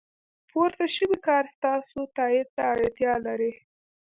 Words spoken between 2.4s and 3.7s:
ته اړتیا لري.